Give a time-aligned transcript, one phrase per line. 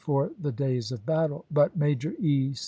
[0.01, 2.55] for the days of battle;^ but Major E.